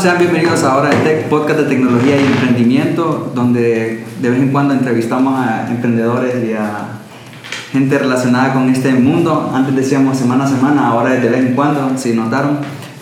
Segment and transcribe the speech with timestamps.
[0.00, 4.50] Sean bienvenidos a Hora de Tech, podcast de tecnología y emprendimiento, donde de vez en
[4.50, 7.00] cuando entrevistamos a emprendedores y a
[7.70, 9.52] gente relacionada con este mundo.
[9.54, 12.60] Antes decíamos semana a semana, ahora es de vez en cuando, si notaron.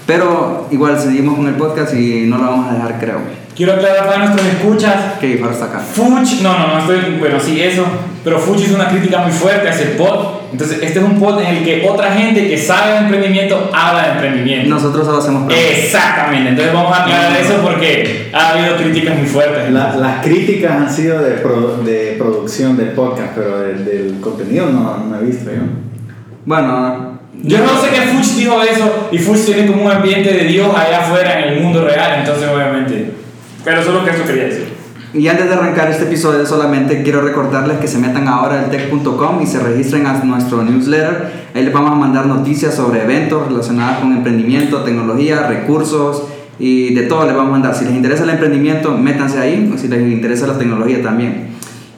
[0.08, 3.20] Pero igual seguimos con el podcast y no lo vamos a dejar, creo.
[3.54, 5.18] Quiero aclarar para nuestros escuchas.
[5.20, 5.78] Que Faro está acá.
[5.78, 7.84] Fuch, no, no, no estoy, bueno, sí, eso.
[8.24, 10.37] Pero Fuch es una crítica muy fuerte hacia el pod.
[10.50, 14.06] Entonces, este es un pod en el que otra gente que sabe de emprendimiento habla
[14.06, 14.68] de emprendimiento.
[14.70, 15.78] Nosotros solo hacemos preguntas.
[15.78, 19.70] Exactamente, entonces vamos a aclarar eso porque ha habido críticas muy fuertes.
[19.70, 21.36] las críticas han sido de,
[21.84, 25.62] de producción del podcast, pero del, contenido no, no he visto yo.
[26.44, 30.44] Bueno, yo no sé que Fuch dijo eso y Fuch tiene como un ambiente de
[30.44, 33.18] Dios allá afuera en el mundo real, entonces obviamente
[33.64, 34.67] pero solo que eso quería decir.
[35.18, 39.42] Y antes de arrancar este episodio solamente quiero recordarles que se metan ahora al tech.com
[39.42, 41.48] y se registren a nuestro newsletter.
[41.54, 46.22] Ahí les vamos a mandar noticias sobre eventos relacionados con emprendimiento, tecnología, recursos
[46.60, 47.74] y de todo les vamos a mandar.
[47.74, 51.48] Si les interesa el emprendimiento, métanse ahí, o si les interesa la tecnología también.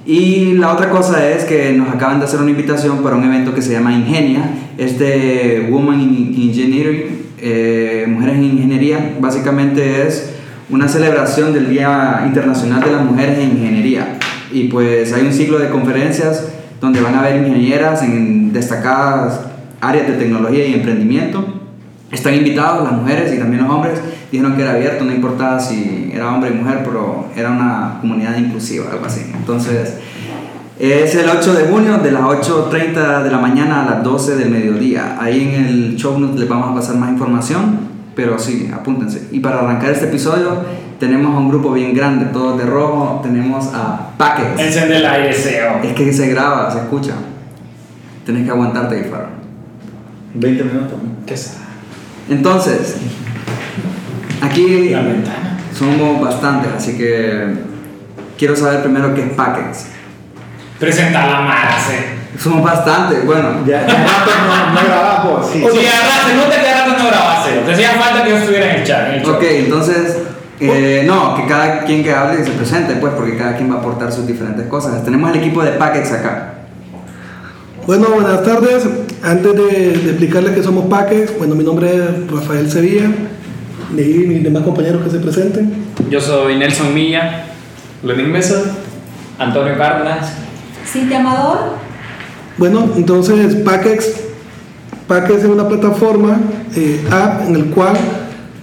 [0.06, 3.54] Y la otra cosa es que nos acaban de hacer una invitación para un evento
[3.54, 7.02] que se llama Ingenia, es de Woman in Engineering,
[7.38, 9.16] eh, Mujeres en Ingeniería.
[9.20, 10.39] Básicamente es
[10.70, 14.18] una celebración del Día Internacional de las Mujeres en Ingeniería.
[14.52, 16.48] Y pues hay un ciclo de conferencias
[16.80, 19.40] donde van a haber ingenieras en destacadas
[19.80, 21.44] áreas de tecnología y emprendimiento.
[22.10, 24.00] Están invitados las mujeres y también los hombres.
[24.30, 28.36] Dijeron que era abierto, no importaba si era hombre o mujer, pero era una comunidad
[28.36, 29.22] inclusiva, algo así.
[29.34, 29.96] Entonces,
[30.78, 34.50] es el 8 de junio de las 8.30 de la mañana a las 12 del
[34.50, 35.18] mediodía.
[35.20, 37.89] Ahí en el show les vamos a pasar más información
[38.20, 39.28] pero sí, apúntense.
[39.32, 40.62] Y para arrancar este episodio,
[40.98, 43.20] tenemos a un grupo bien grande, todos de rojo.
[43.22, 44.60] Tenemos a Packets.
[44.60, 45.82] Encende el aire, SEO.
[45.82, 47.14] Es que se graba, se escucha.
[48.26, 49.28] Tienes que aguantarte ahí, Faro.
[50.34, 50.98] 20 minutos.
[51.24, 51.64] ¿Qué será?
[52.28, 52.96] Entonces,
[54.42, 55.58] aquí La ventana.
[55.74, 57.54] somos bastantes, así que
[58.36, 59.86] quiero saber primero qué es Packets.
[60.78, 61.92] Presenta la masa.
[62.42, 63.66] Somos bastantes, bueno.
[63.66, 65.58] Ya, ya no, no grabamos, sí.
[65.58, 67.50] Sí, se nota que rato no grabaste.
[67.66, 69.26] Te hacía falta que yo estuviera en el chat.
[69.26, 70.18] ok, entonces,
[70.58, 73.78] eh, no, que cada quien que hable se presente, pues, porque cada quien va a
[73.80, 75.04] aportar sus diferentes cosas.
[75.04, 76.54] Tenemos el equipo de Packets acá.
[77.86, 78.88] Bueno, buenas tardes.
[79.22, 83.10] Antes de, de explicarles que somos Packets, bueno, mi nombre es Rafael Sevilla.
[83.90, 85.74] De ahí mis demás compañeros que se presenten.
[86.08, 87.44] Yo soy Nelson Milla.
[88.02, 88.62] Lenín Mesa.
[89.38, 90.32] Antonio Cárdenas.
[90.86, 91.89] Cintia Amador.
[92.60, 94.16] Bueno, entonces Pacex,
[95.08, 96.38] Pacex es una plataforma,
[96.76, 97.96] eh, app, en el cual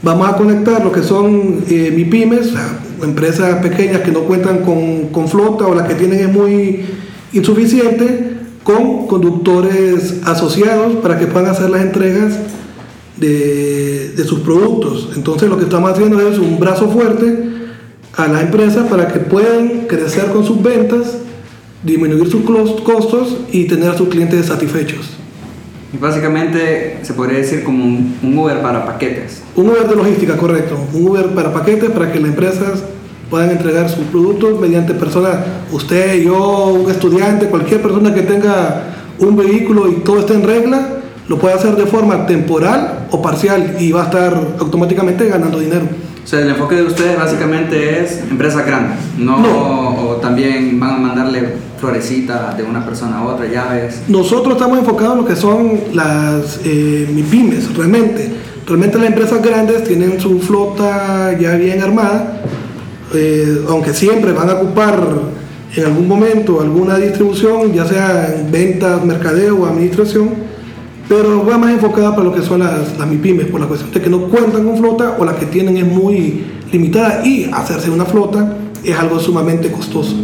[0.04, 2.54] vamos a conectar lo que son eh, MIPIMES,
[3.02, 6.86] empresas pequeñas que no cuentan con, flota o las que tienen es muy
[7.34, 12.38] insuficiente, con conductores asociados para que puedan hacer las entregas
[13.16, 15.10] de, de, sus productos.
[15.16, 17.50] Entonces lo que estamos haciendo es un brazo fuerte
[18.16, 21.18] a las empresas para que puedan crecer con sus ventas
[21.84, 25.18] disminuir sus costos y tener a sus clientes satisfechos.
[25.94, 29.42] Y básicamente se podría decir como un, Uber para paquetes.
[29.56, 30.78] Un Uber de logística, correcto.
[30.94, 32.84] Un Uber para paquetes para que las empresas
[33.30, 35.38] puedan entregar sus productos mediante personas,
[35.72, 38.84] usted, yo, un estudiante, cualquier persona que tenga
[39.20, 40.90] un vehículo y todo esté en regla,
[41.28, 45.86] lo puede hacer de forma temporal o parcial y va a estar automáticamente ganando dinero.
[46.28, 50.98] O sea, el enfoque de ustedes básicamente es empresas grandes, no, o también van a
[50.98, 54.02] mandarle florecitas de una persona a otra, llaves.
[54.10, 58.30] Nosotros estamos enfocados en lo que son las eh, MIPIMES, realmente.
[58.66, 62.42] Realmente las empresas grandes tienen su flota ya bien armada,
[63.14, 65.00] eh, aunque siempre van a ocupar
[65.78, 70.57] en algún momento alguna distribución, ya sea en ventas, mercadeo o administración
[71.08, 74.02] pero va más enfocada para lo que son las, las MIPIMES, por la cuestión de
[74.02, 78.06] que no cuentan con flota o las que tienen es muy limitada y hacerse una
[78.06, 80.16] flota es algo sumamente costoso.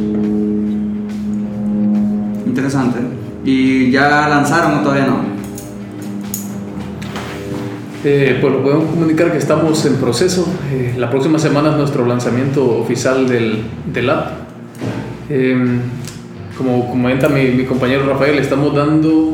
[2.46, 3.00] Interesante.
[3.46, 5.34] ¿Y ya lanzaron o todavía no?
[8.06, 10.46] Eh, pues lo podemos comunicar que estamos en proceso.
[10.72, 13.64] Eh, la próxima semana es nuestro lanzamiento oficial del,
[13.94, 14.28] del app.
[15.30, 15.80] Eh,
[16.58, 19.34] como comenta mi, mi compañero Rafael, estamos dando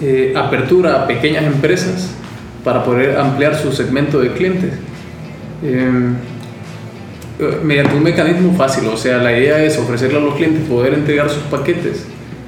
[0.00, 2.10] eh, apertura a pequeñas empresas
[2.64, 4.72] para poder ampliar su segmento de clientes.
[5.62, 5.90] Eh,
[7.62, 11.30] mediante un mecanismo fácil, o sea, la idea es ofrecerle a los clientes poder entregar
[11.30, 12.04] sus paquetes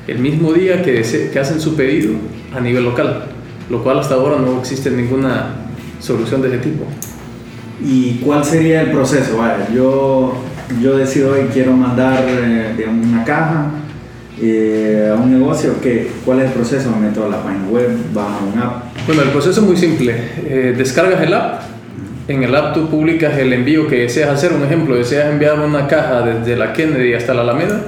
[0.08, 1.00] el mismo día que,
[1.40, 2.14] hacen su pedido
[2.54, 3.26] a nivel local,
[3.68, 5.54] lo cual hasta ahora no existe ninguna
[6.00, 6.84] solución de ese tipo.
[7.80, 9.38] ¿Y cuál sería el proceso?
[9.38, 10.34] Vale, yo,
[10.82, 13.70] yo decido hoy quiero mandar eh, una caja
[14.42, 16.90] eh, a un negocio, ¿qué, ¿cuál es el proceso?
[16.90, 18.84] Me meto a la página web, bajo una app.
[19.06, 20.14] Bueno, el proceso es muy simple.
[20.44, 21.62] Eh, descargas el app,
[22.30, 24.52] en el app tú publicas el envío que deseas hacer.
[24.52, 27.82] Un ejemplo, deseas enviar una caja desde la Kennedy hasta la Alameda.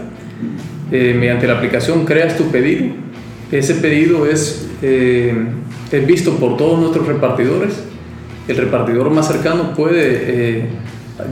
[0.91, 2.93] Eh, mediante la aplicación creas tu pedido.
[3.53, 5.33] Ese pedido es, eh,
[5.93, 7.85] es visto por todos nuestros repartidores.
[8.49, 10.67] El repartidor más cercano puede eh,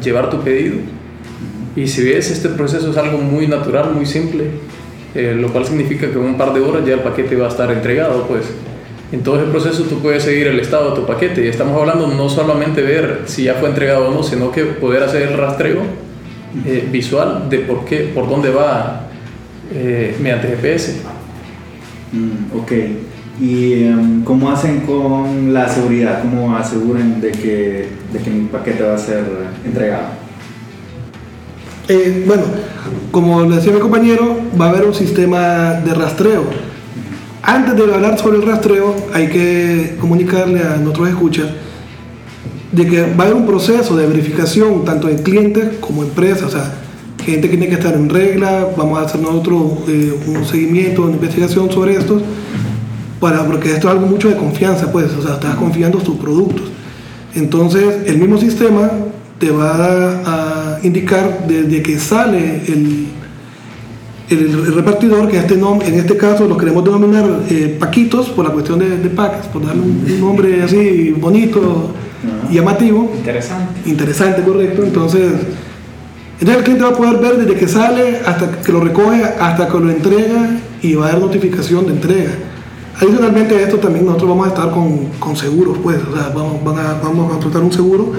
[0.03, 0.77] llevar tu pedido.
[1.75, 4.45] Y si ves, este proceso es algo muy natural, muy simple,
[5.15, 7.49] eh, lo cual significa que en un par de horas ya el paquete va a
[7.49, 8.45] estar entregado, pues.
[9.13, 12.07] En todo ese proceso tú puedes seguir el estado de tu paquete y estamos hablando
[12.07, 15.81] no solamente ver si ya fue entregado o no, sino que poder hacer el rastreo
[16.65, 19.09] eh, visual de por qué, por dónde va
[19.75, 21.01] eh, mediante GPS.
[22.13, 22.73] Mm, ok.
[23.41, 26.23] ¿Y em, cómo hacen con la seguridad?
[26.23, 29.25] ¿Cómo aseguran de que, de que mi paquete va a ser
[29.65, 30.20] entregado?
[31.93, 32.45] Eh, bueno,
[33.11, 36.45] como le decía mi compañero, va a haber un sistema de rastreo.
[37.43, 41.49] Antes de hablar sobre el rastreo, hay que comunicarle a nuestros escuchas
[42.71, 46.45] de que va a haber un proceso de verificación tanto de clientes como empresas.
[46.45, 46.73] O sea,
[47.25, 51.15] gente que tiene que estar en regla, vamos a hacer nosotros eh, un seguimiento, una
[51.15, 52.23] investigación sobre esto,
[53.19, 56.19] para, porque esto es algo mucho de confianza, pues, o sea, estás confiando en tus
[56.19, 56.69] productos.
[57.35, 58.93] Entonces, el mismo sistema
[59.41, 60.50] te va a,
[60.83, 63.07] indicar desde que sale el,
[64.29, 68.53] el, repartidor, que este nombre, en este caso lo queremos denominar eh, Paquitos por la
[68.53, 71.93] cuestión de, de paques, por darle un, un nombre así bonito,
[72.51, 73.11] llamativo.
[73.17, 73.91] Interesante.
[73.91, 74.85] Interesante, correcto.
[74.85, 75.33] Entonces,
[76.41, 79.69] entonces el cliente va a poder ver desde que sale hasta que lo recoge, hasta
[79.69, 82.31] que lo entrega y va a dar notificación de entrega.
[82.97, 86.63] Adicionalmente a esto también nosotros vamos a estar con, con seguros, pues, o sea, vamos,
[86.63, 88.13] van a, vamos a contratar un seguro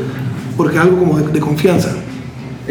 [0.57, 1.93] porque es algo como de, de confianza.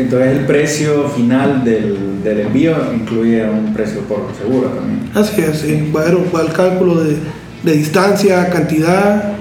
[0.00, 5.10] Entonces el precio final del, del envío incluye un precio por seguro también.
[5.14, 7.16] Así es, sí, va, a haber, va el cálculo de,
[7.62, 9.32] de distancia, cantidad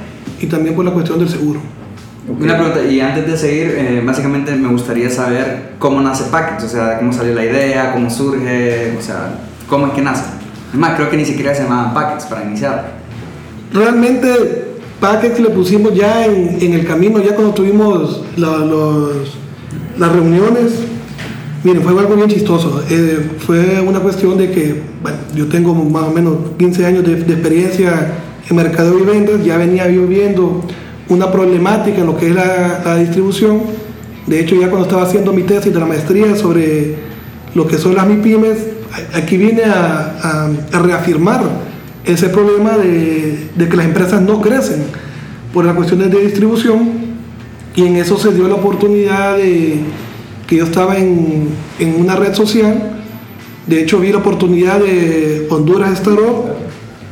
[0.41, 1.59] y también por la cuestión del seguro.
[2.39, 6.69] Una pregunta, y antes de seguir, eh, básicamente me gustaría saber cómo nace Packets, o
[6.69, 9.31] sea, cómo salió la idea, cómo surge, o sea,
[9.67, 10.25] cómo es que nace.
[10.71, 12.91] Es más, creo que ni siquiera se llamaban Packets para iniciar.
[13.73, 14.65] Realmente
[14.99, 19.37] packets le pusimos ya en, en el camino, ya cuando tuvimos los-
[19.99, 20.71] las reuniones.
[21.63, 22.81] Miren, fue algo bien chistoso.
[22.89, 27.13] Eh, fue una cuestión de que, bueno, yo tengo más o menos 15 años de,
[27.13, 28.13] experiencia
[28.49, 30.63] en mercado y ventas, ya venía yo viendo
[31.09, 33.61] una problemática en lo que es la, distribución.
[34.25, 36.95] De hecho, ya cuando estaba haciendo mi tesis de la maestría sobre
[37.53, 38.57] lo que son las MIPIMES,
[39.13, 40.49] aquí viene a
[40.81, 41.41] reafirmar
[42.05, 44.83] ese problema de, de que las empresas no crecen
[45.53, 46.98] por las cuestiones de distribución
[47.75, 49.79] y en eso se dio la oportunidad de
[50.47, 51.49] que yo estaba en,
[51.79, 53.01] en una red social,
[53.67, 56.45] de hecho vi la oportunidad de Honduras Startup,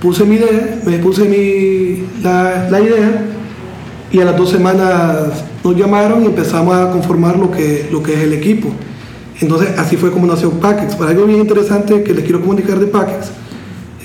[0.02, 3.26] puse mi idea, me puse mi, la, la idea
[4.12, 8.14] y a las dos semanas nos llamaron y empezamos a conformar lo que, lo que
[8.14, 8.70] es el equipo.
[9.40, 10.96] Entonces así fue como nació Packets.
[10.96, 13.32] Para algo bien interesante que les quiero comunicar de Packets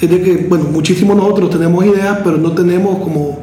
[0.01, 3.39] es de que, bueno, muchísimos nosotros tenemos ideas, pero no tenemos como,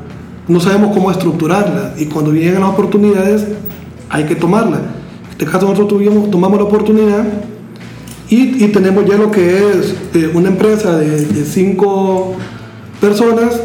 [0.50, 2.00] no sabemos cómo estructurarlas.
[2.02, 3.46] Y cuando vienen las oportunidades,
[4.10, 4.82] hay que tomarlas.
[4.82, 7.24] En este caso nosotros tomamos la oportunidad
[8.30, 12.34] y, y tenemos ya lo que es eh, una empresa de, de cinco
[13.00, 13.60] personas.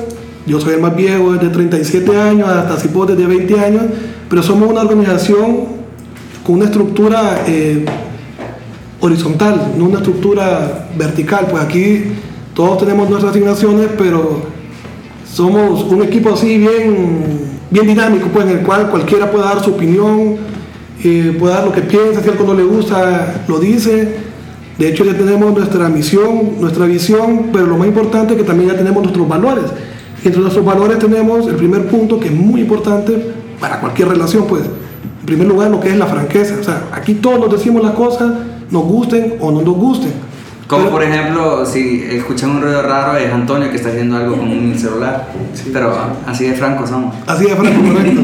[0.46, 3.82] Yo soy el más viejo, de 37 años, hasta Cipote de 20 años,
[4.28, 5.84] pero somos una organización
[6.44, 7.84] con una estructura eh,
[9.00, 11.46] horizontal, no una estructura vertical.
[11.50, 12.04] Pues aquí
[12.54, 14.53] todos tenemos nuestras asignaciones, pero
[15.34, 17.26] somos un equipo así bien,
[17.68, 20.36] bien dinámico, pues en el cual cualquiera puede dar su opinión,
[21.02, 24.16] eh, puede dar lo que piensa, si algo no le gusta, lo dice.
[24.78, 28.70] De hecho ya tenemos nuestra misión, nuestra visión, pero lo más importante es que también
[28.70, 29.64] ya tenemos nuestros valores.
[30.24, 34.62] Entre nuestros valores tenemos el primer punto que es muy importante para cualquier relación, pues,
[34.62, 36.58] en primer lugar lo que es la franqueza.
[36.60, 38.32] O sea, aquí todos nos decimos las cosas,
[38.70, 40.12] nos gusten o no nos gusten.
[40.76, 44.48] Como por ejemplo, si escuchan un ruido raro, es Antonio que está haciendo algo con
[44.48, 45.28] un celular.
[45.72, 45.94] Pero
[46.26, 47.14] así de franco somos.
[47.26, 48.20] Así de franco, correcto.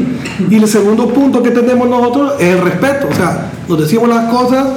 [0.49, 3.07] Y el segundo punto que tenemos nosotros es el respeto.
[3.09, 4.67] O sea, nos decimos las cosas,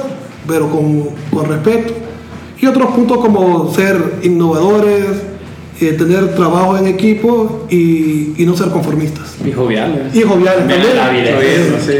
[0.47, 1.93] pero con, con respeto.
[2.59, 5.05] Y otros puntos como ser innovadores,
[5.81, 9.35] eh, tener trabajo en equipo y, y no ser conformistas.
[9.45, 10.09] Y jovial.
[10.13, 10.95] Y joviales también.
[10.95, 11.39] la vida.
[11.41, 11.97] Eso, sí.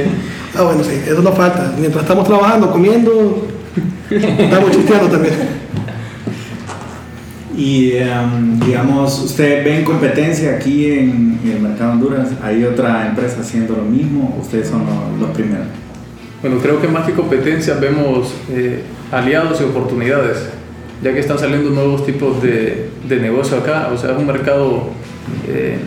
[0.58, 1.74] Ah, bueno, sí, eso no falta.
[1.78, 3.46] Mientras estamos trabajando, comiendo,
[4.10, 5.34] estamos chisteando también.
[7.58, 12.30] Y em, digamos, ¿usted ve en competencia aquí en, en el mercado de Honduras?
[12.44, 14.38] ¿Hay otra empresa haciendo lo mismo?
[14.42, 15.68] ¿Ustedes son los, los primeros?
[16.42, 18.82] Bueno, creo que más que competencia vemos eh,
[19.12, 20.50] aliados y oportunidades,
[21.02, 23.90] ya que están saliendo nuevos tipos de, de negocio acá.
[23.94, 24.90] O sea, es un mercado
[25.48, 25.78] eh,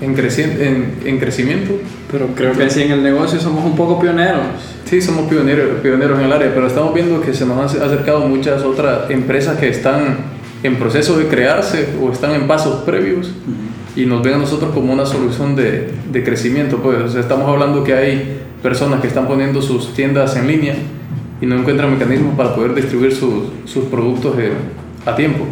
[0.00, 1.72] en, creci- en, en crecimiento.
[2.12, 4.42] Pero creo que sí en el negocio somos un poco pioneros.
[4.84, 8.20] Sí, somos pioneros, pioneros en el área, pero estamos viendo que se nos han acercado
[8.28, 10.33] muchas otras empresas que están
[10.64, 13.30] en proceso de crearse o están en pasos previos
[13.94, 16.78] y nos ven a nosotros como una solución de, de crecimiento.
[16.78, 16.98] Pues.
[17.00, 20.74] O sea, estamos hablando que hay personas que están poniendo sus tiendas en línea
[21.40, 24.52] y no encuentran mecanismos para poder distribuir sus, sus productos eh,
[25.04, 25.44] a tiempo.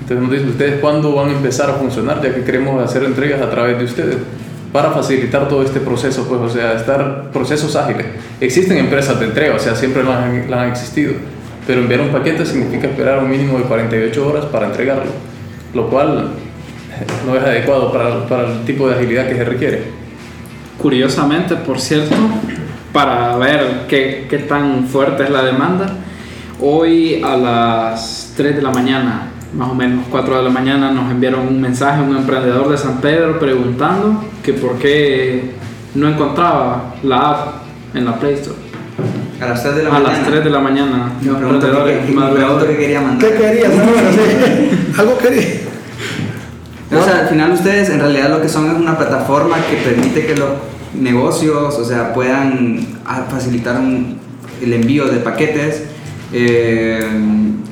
[0.00, 2.22] Entonces nos dicen, ¿ustedes cuándo van a empezar a funcionar?
[2.22, 4.16] Ya que queremos hacer entregas a través de ustedes
[4.72, 8.06] para facilitar todo este proceso, pues, o sea, estar procesos ágiles.
[8.40, 11.12] Existen empresas de entrega, o sea, siempre las han, las han existido,
[11.70, 15.12] pero enviar un paquete significa esperar un mínimo de 48 horas para entregarlo,
[15.72, 16.32] lo cual
[16.90, 19.84] eh, no es adecuado para, para el tipo de agilidad que se requiere.
[20.82, 22.16] Curiosamente, por cierto,
[22.92, 25.94] para ver qué, qué tan fuerte es la demanda,
[26.60, 31.08] hoy a las 3 de la mañana, más o menos 4 de la mañana, nos
[31.08, 35.52] enviaron un mensaje un emprendedor de San Pedro preguntando que por qué
[35.94, 37.48] no encontraba la app
[37.94, 38.69] en la Play Store.
[39.40, 40.18] A las 3 de la A mañana.
[40.18, 41.12] las 3 de la mañana.
[41.22, 43.30] Me pregunto qué- pregunto quería mandar.
[43.30, 43.72] ¿Qué querías?
[43.72, 44.92] Bueno, sí.
[44.98, 45.46] Algo quería.
[46.92, 50.26] O sea, al final ustedes en realidad lo que son es una plataforma que permite
[50.26, 50.48] que los
[50.94, 54.18] negocios, o sea, puedan ah, facilitar un-
[54.60, 55.84] el envío de paquetes.
[56.32, 57.00] Eh,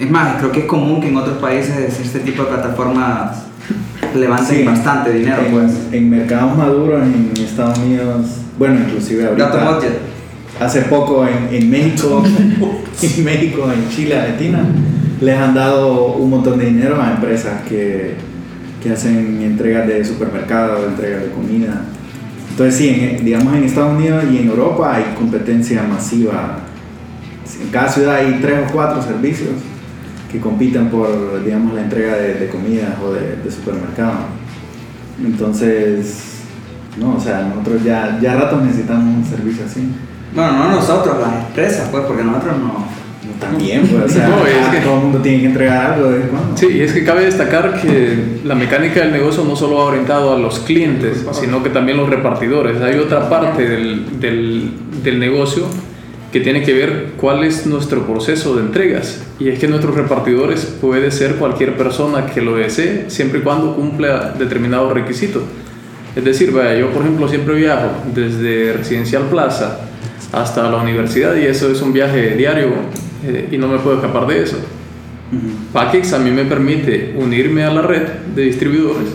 [0.01, 3.43] es más, creo que es común que en otros países este tipo de plataformas
[4.15, 4.65] levanten Sí.
[4.65, 5.73] bastante dinero, en, pues.
[5.93, 8.27] en mercados maduros en Estados Unidos,
[8.59, 9.51] bueno, inclusive ahorita.
[10.61, 12.23] Hace poco en, en México,
[13.03, 14.61] en México, en Chile, Argentina,
[15.21, 18.15] les han dado un montón de dinero a empresas que,
[18.83, 21.83] que hacen entregas de supermercados, entregas de comida.
[22.51, 26.59] Entonces sí, en- digamos en Estados Unidos y en Europa hay competencia masiva.
[27.63, 29.51] En cada ciudad hay tres o cuatro servicios
[30.31, 34.27] que compiten por, digamos, la entrega de, de comidas o de, de supermercados.
[35.25, 36.43] Entonces,
[36.99, 39.89] no, o sea, nosotros ya, ya a ratos necesitamos un servicio así.
[40.35, 42.99] Bueno, no nosotros, las empresas, pues, porque nosotros no.
[43.41, 46.21] También, pues, o sea, No, es que- todo el mundo tiene que entregar algo de
[46.23, 46.57] cuando.
[46.57, 50.35] Sí, y es que cabe destacar que la mecánica del negocio no solo va orientado
[50.35, 52.81] a los clientes, sino que también los repartidores.
[52.81, 54.71] Hay otra parte del, del,
[55.05, 55.65] del negocio
[56.33, 59.23] que tiene que ver cuál es nuestro proceso de entregas.
[59.39, 63.75] Y es que nuestros repartidores puede ser cualquier persona que lo desee, siempre y cuando
[63.77, 65.43] cumpla determinados requisitos.
[66.17, 69.79] Es decir, vaya, yo por ejemplo siempre viajo desde Residencial Plaza
[70.33, 72.69] hasta la universidad y eso es un viaje diario
[73.25, 74.57] eh, y no me puedo escapar de eso.
[75.73, 78.03] Pakex a mí me permite unirme a la red
[78.35, 79.09] de distribuidores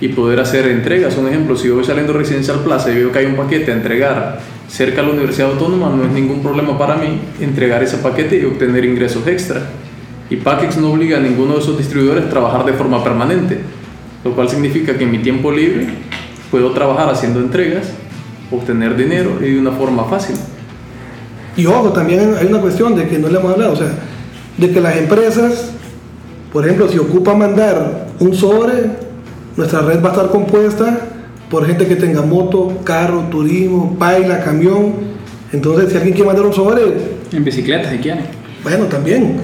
[0.00, 1.16] y poder hacer entregas.
[1.16, 3.70] Un ejemplo, si yo voy saliendo de Residencial Plaza y veo que hay un paquete
[3.70, 7.98] a entregar cerca de la Universidad Autónoma, no es ningún problema para mí entregar ese
[7.98, 9.62] paquete y obtener ingresos extra.
[10.28, 13.58] Y Pakex no obliga a ninguno de esos distribuidores a trabajar de forma permanente,
[14.24, 15.86] lo cual significa que en mi tiempo libre
[16.50, 17.92] puedo trabajar haciendo entregas,
[18.52, 20.36] obtener dinero y de una forma fácil.
[21.56, 23.92] Y ojo, también hay una cuestión de que no le hemos hablado, o sea,
[24.56, 25.72] de que las empresas,
[26.52, 28.90] por ejemplo, si ocupa mandar un sobre,
[29.56, 31.00] nuestra red va a estar compuesta
[31.50, 34.94] por gente que tenga moto, carro, turismo, paila, camión.
[35.52, 36.82] Entonces, si alguien quiere mandar un sobre,
[37.30, 38.24] En bicicleta, si quieren.
[38.62, 39.36] bueno, también.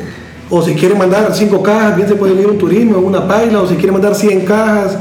[0.49, 3.67] O si quiere mandar cinco cajas, bien se puede ir un turismo, una paila, o
[3.67, 4.97] si quiere mandar 100 cajas.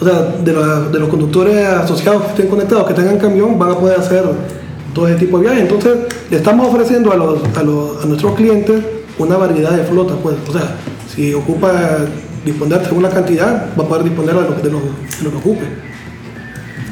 [0.00, 0.52] O sea, de,
[0.98, 4.24] los conductores asociados que estén conectados, que tengan camión, van a poder hacer
[4.94, 5.62] todo ese tipo de viajes.
[5.62, 5.96] Entonces,
[6.30, 8.82] estamos ofreciendo a, los, nuestros clientes
[9.18, 10.16] una variedad de flotas.
[10.22, 10.36] Pues.
[10.48, 10.76] O sea,
[11.14, 11.72] si ocupa
[12.44, 15.36] disponer de una cantidad, va a poder disponer de lo, de lo, de lo que
[15.36, 15.64] ocupe.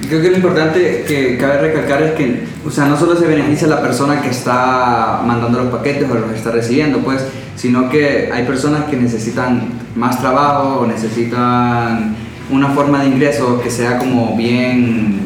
[0.09, 3.67] Creo que lo importante que cabe recalcar es que, o sea, no solo se beneficia
[3.67, 7.25] la persona que está mandando los paquetes o los está recibiendo, pues,
[7.57, 12.15] sino que hay personas que necesitan más trabajo o necesitan
[12.51, 15.21] una forma de ingreso que sea como bien,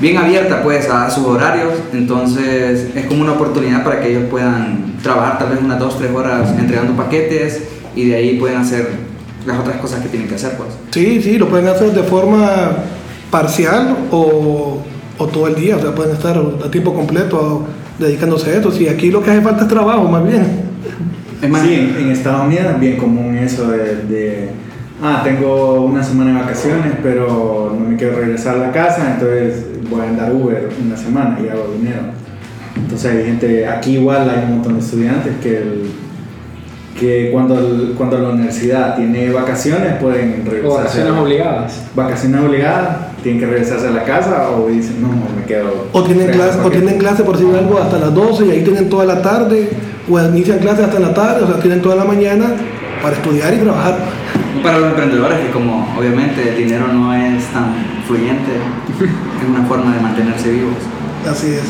[0.00, 1.72] bien abierta, pues, a sus horarios.
[1.92, 6.10] Entonces, es como una oportunidad para que ellos puedan trabajar tal vez unas dos, tres
[6.14, 7.62] horas entregando paquetes
[7.94, 8.88] y de ahí pueden hacer
[9.46, 10.70] las otras cosas que tienen que hacer, pues.
[10.90, 12.70] Sí, sí, lo pueden hacer de forma
[13.30, 14.78] parcial o,
[15.16, 17.64] o todo el día, o sea, pueden estar a tiempo completo
[17.98, 18.70] dedicándose a esto.
[18.70, 20.68] Si aquí lo que hace falta es trabajo, más bien.
[21.42, 24.48] Es más, Sí, en, en Estados Unidos es bien común eso de, de,
[25.02, 29.64] ah, tengo una semana de vacaciones, pero no me quiero regresar a la casa, entonces
[29.90, 32.00] voy a andar Uber una semana y hago dinero.
[32.76, 35.90] Entonces hay gente, aquí igual hay un montón de estudiantes que, el-
[36.98, 40.78] que cuando, el- cuando la universidad tiene vacaciones pueden O regresarse.
[40.78, 41.82] vacaciones a- obligadas.
[41.94, 45.86] Vacaciones obligadas, tienen que regresarse a la casa o dicen, no, me quedo.
[45.92, 48.88] O tienen, clase, o tienen clase, por decir algo, hasta las 12 y ahí tienen
[48.88, 49.68] toda la tarde,
[50.10, 52.46] o inician clases hasta la tarde, o sea, tienen toda la mañana
[53.02, 53.96] para estudiar y trabajar.
[54.62, 57.74] Para los emprendedores que como obviamente el dinero no es tan
[58.06, 58.52] fluyente,
[59.00, 60.74] es una forma de mantenerse vivos.
[61.28, 61.62] Así es.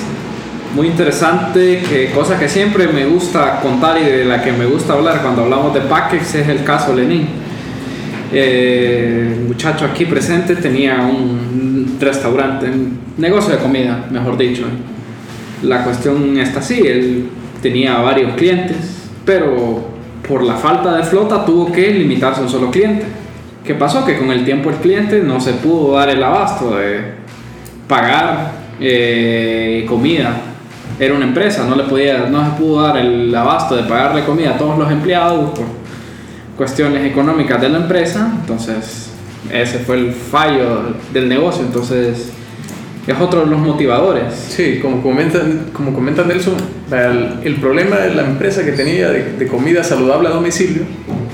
[0.75, 4.93] Muy interesante, que cosa que siempre me gusta contar y de la que me gusta
[4.93, 7.27] hablar cuando hablamos de Paquex es el caso Lenin.
[8.33, 14.65] Eh, el muchacho aquí presente tenía un restaurante, un negocio de comida, mejor dicho.
[15.63, 17.29] La cuestión está así, él
[17.63, 18.77] tenía varios clientes,
[19.25, 19.98] pero
[20.29, 23.07] por la falta de flota tuvo que limitarse a un solo cliente.
[23.65, 24.05] ¿Qué pasó?
[24.05, 27.01] Que con el tiempo el cliente no se pudo dar el abasto de
[27.89, 30.35] pagar eh, comida.
[31.01, 34.51] Era una empresa, no, le podía, no se pudo dar el abasto de pagarle comida
[34.51, 35.67] a todos los empleados por
[36.57, 38.33] cuestiones económicas de la empresa.
[38.41, 39.11] Entonces,
[39.53, 41.63] ese fue el fallo del negocio.
[41.65, 42.33] Entonces,
[43.13, 44.35] es otro de los motivadores.
[44.35, 45.41] Sí, como comenta,
[45.73, 46.55] como comenta Nelson,
[46.91, 50.83] el, el problema de la empresa que tenía de, de comida saludable a domicilio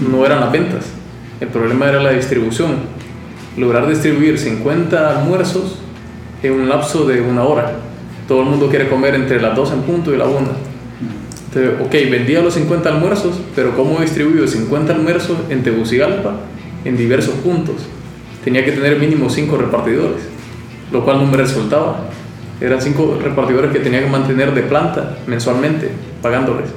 [0.08, 0.84] no eran las ventas,
[1.40, 2.72] el problema era la distribución.
[3.56, 5.78] Lograr distribuir 50 almuerzos
[6.42, 7.72] en un lapso de una hora.
[8.28, 10.38] Todo el mundo quiere comer entre las 2 en punto y la 1.
[11.54, 16.36] Entonces, ok, vendía los 50 almuerzos, pero ¿cómo distribuyo 50 almuerzos en Tegucigalpa
[16.84, 17.76] en diversos puntos?
[18.44, 20.22] Tenía que tener mínimo 5 repartidores,
[20.92, 22.08] lo cual no me resultaba.
[22.60, 25.90] Eran 5 repartidores que tenía que mantener de planta mensualmente,
[26.22, 26.70] pagándoles.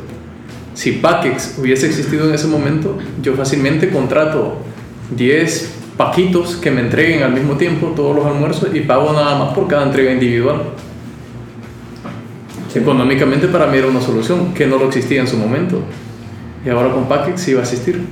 [0.74, 4.58] Si Paquex hubiese existido en ese momento, yo fácilmente contrato
[5.16, 9.54] 10 paquitos que me entreguen al mismo tiempo todos los almuerzos y pago nada más
[9.54, 10.62] por cada entrega individual.
[12.76, 15.82] Económicamente para mí era una solución que no lo existía en su momento.
[16.64, 18.06] Y ahora con Paquex va a existir.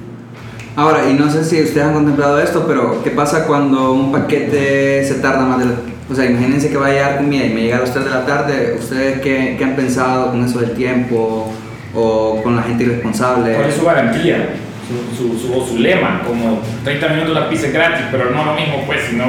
[0.75, 5.05] Ahora, y no sé si ustedes han contemplado esto, pero ¿qué pasa cuando un paquete
[5.05, 5.71] se tarda más de la...
[6.11, 8.11] O sea, imagínense que va a llegar comida y me llega a las 3 de
[8.11, 8.75] la tarde.
[8.77, 11.51] ¿Ustedes qué, qué han pensado con eso del tiempo
[11.95, 13.53] o con la gente irresponsable?
[13.53, 14.49] ¿Cuál es su garantía?
[14.87, 18.53] Su, su, su, o su lema, como 30 minutos la pizza gratis, pero no lo
[18.53, 19.25] mismo, pues, sino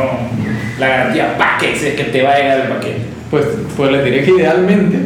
[0.78, 3.00] la garantía paquetes es que te va a llegar el paquete.
[3.30, 4.98] Pues, pues les diría que idealmente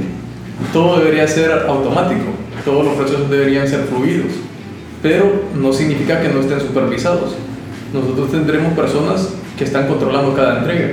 [0.72, 2.33] todo debería ser automático,
[2.64, 4.33] todos los procesos deberían ser fluidos,
[5.02, 7.34] pero no significa que no estén supervisados.
[7.92, 10.88] Nosotros tendremos personas que están controlando cada entrega.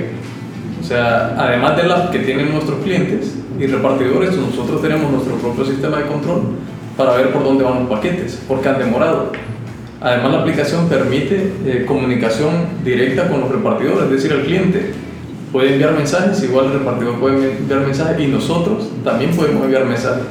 [0.80, 5.64] O sea, además de las que tienen nuestros clientes y repartidores, nosotros tenemos nuestro propio
[5.64, 6.42] sistema de control
[6.96, 9.32] para ver por dónde van los paquetes, porque han demorado.
[10.00, 12.52] Además, la aplicación permite eh, comunicación
[12.84, 14.92] directa con los repartidores, es decir, el cliente
[15.52, 20.24] puede enviar mensajes, igual el repartidor puede enviar mensajes y nosotros también podemos enviar mensajes.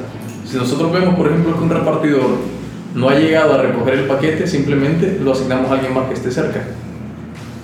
[0.46, 2.57] Si nosotros vemos, por ejemplo, que un repartidor
[2.94, 6.30] no ha llegado a recoger el paquete, simplemente lo asignamos a alguien más que esté
[6.30, 6.62] cerca.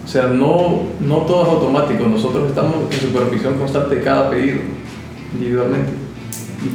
[0.05, 4.59] O sea, no, no todo es automático, nosotros estamos en supervisión constante de cada pedido,
[5.33, 5.93] individualmente.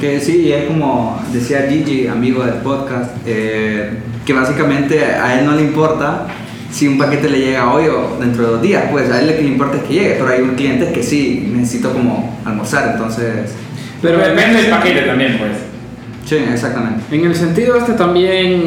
[0.00, 3.90] Que sí, es como decía Gigi, amigo del podcast, eh,
[4.24, 6.26] que básicamente a él no le importa
[6.70, 9.36] si un paquete le llega hoy o dentro de dos días, pues a él lo
[9.36, 12.92] que le importa es que llegue, pero hay un cliente que sí, necesito como almorzar,
[12.92, 13.52] entonces...
[14.00, 15.69] Pero depende del paquete también, pues.
[16.30, 17.02] Sí, exactamente.
[17.10, 18.62] En el sentido este también,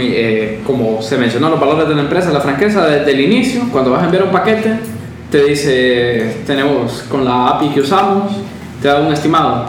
[0.00, 3.92] eh, como se mencionó los valores de la empresa, la franqueza desde el inicio, cuando
[3.92, 4.80] vas a enviar un paquete,
[5.30, 8.32] te dice, tenemos con la API que usamos,
[8.82, 9.66] te da un estimado.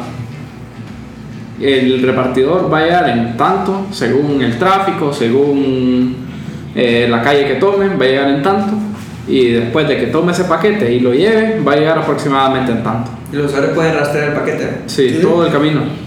[1.62, 6.16] El repartidor va a llegar en tanto, según el tráfico, según
[6.74, 8.74] eh, la calle que tomen, va a llegar en tanto.
[9.28, 12.82] Y después de que tome ese paquete y lo lleve, va a llegar aproximadamente en
[12.82, 13.12] tanto.
[13.32, 14.70] ¿Y los usuarios pueden rastrear el paquete?
[14.88, 15.20] Sí, Sí.
[15.22, 16.05] todo el camino.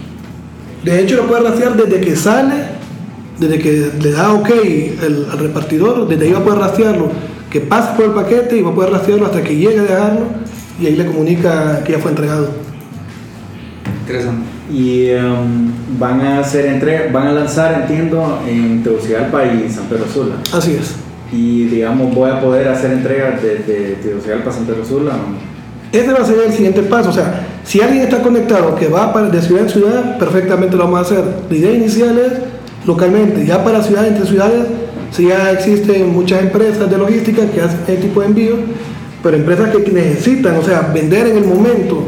[0.83, 2.55] De hecho, lo puede rastrear desde que sale,
[3.39, 7.09] desde que le da ok el, al repartidor, desde ahí va a poder rastrearlo,
[7.49, 10.25] que pasa por el paquete y va a poder rastrearlo hasta que llegue a dejarlo
[10.79, 12.49] y ahí le comunica que ya fue entregado.
[14.01, 14.43] Interesante.
[14.71, 20.05] Y um, van a hacer entre, van a lanzar, entiendo, en Tegucigalpa y San Pedro
[20.07, 20.35] Sula.
[20.53, 20.95] Así es.
[21.31, 25.13] Y digamos, voy a poder hacer entregas desde Tegucigalpa a San Pedro Sula.
[25.91, 27.09] Ese va a ser el siguiente paso.
[27.09, 30.99] O sea, si alguien está conectado que va de ciudad en ciudad, perfectamente lo vamos
[30.99, 31.23] a hacer.
[31.49, 32.33] La idea inicial es
[32.85, 33.45] localmente.
[33.45, 34.65] Ya para ciudades, entre ciudades,
[35.11, 38.55] si ya existen muchas empresas de logística que hacen este tipo de envío,
[39.21, 42.03] pero empresas que necesitan, o sea, vender en el momento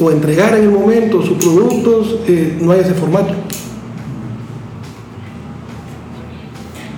[0.00, 3.34] o entregar en el momento sus productos, eh, no hay ese formato.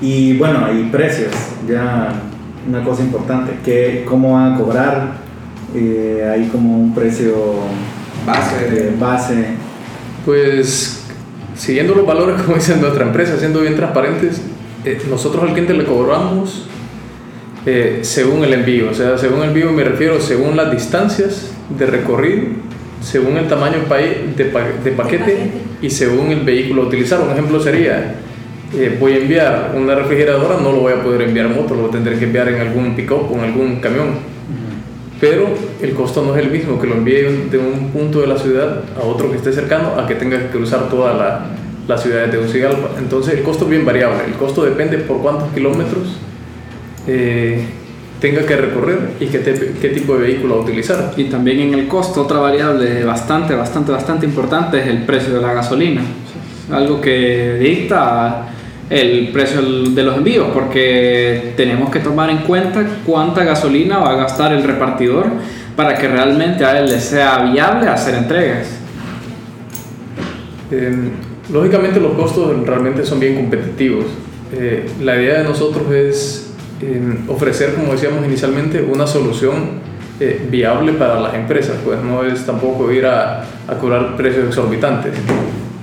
[0.01, 1.33] Y bueno, y precios,
[1.69, 2.23] ya
[2.69, 5.27] una cosa importante, que cómo van a cobrar,
[5.75, 7.35] Eh, hay como un precio
[8.27, 8.71] Base.
[8.71, 9.35] de base.
[10.25, 11.05] Pues
[11.57, 14.41] siguiendo los valores, como dice nuestra empresa, siendo bien transparentes,
[14.85, 16.67] eh, nosotros al cliente le cobramos
[17.65, 18.91] eh, según el envío.
[18.91, 22.45] O sea, según el envío me refiero según las distancias de recorrido,
[23.03, 25.51] según el tamaño pa- de, pa- de paquete paquete.
[25.83, 27.21] y según el vehículo a utilizar.
[27.21, 28.15] Un ejemplo sería,
[28.75, 31.89] eh, voy a enviar una refrigeradora, no lo voy a poder enviar en moto, lo
[31.89, 34.36] tendré que enviar en algún pick-up o en algún camión.
[35.21, 35.49] Pero
[35.81, 38.83] el costo no es el mismo que lo envíe de un punto de la ciudad
[39.01, 41.47] a otro que esté cercano a que tenga que cruzar toda la,
[41.89, 42.91] la ciudad de Tegucigalpa.
[42.99, 44.25] Entonces el costo es bien variable.
[44.27, 46.19] El costo depende por cuántos kilómetros
[47.07, 47.65] eh,
[48.21, 51.13] tenga que recorrer y qué, te- qué tipo de vehículo va a utilizar.
[51.17, 55.41] Y también en el costo, otra variable bastante, bastante, bastante importante es el precio de
[55.41, 56.03] la gasolina.
[56.71, 58.49] Algo que dicta
[58.89, 64.17] el precio de los envíos, porque tenemos que tomar en cuenta cuánta gasolina va a
[64.17, 65.27] gastar el repartidor
[65.75, 68.69] para que realmente a él le sea viable hacer entregas.
[70.71, 71.11] Eh,
[71.53, 74.07] lógicamente los costos realmente son bien competitivos.
[74.53, 79.87] Eh, la idea de nosotros es eh, ofrecer, como decíamos inicialmente, una solución
[80.21, 85.13] eh, viable para las empresas, pues no es tampoco ir a, a cobrar precios exorbitantes.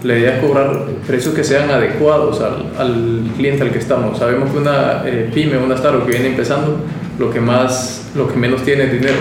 [0.04, 4.18] La idea es cobrar precios que sean adecuados al, al cliente al que estamos.
[4.18, 6.78] Sabemos que una eh, pyme, una startup que viene empezando,
[7.18, 9.16] lo que, más, lo que menos tiene es dinero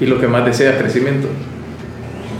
[0.00, 1.28] y lo que más desea es crecimiento.